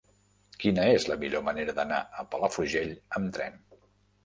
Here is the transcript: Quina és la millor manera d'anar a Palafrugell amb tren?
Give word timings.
Quina 0.63 0.85
és 0.93 1.05
la 1.11 1.17
millor 1.25 1.43
manera 1.51 1.77
d'anar 1.81 2.01
a 2.23 2.27
Palafrugell 2.33 2.93
amb 3.21 3.39
tren? 3.39 3.63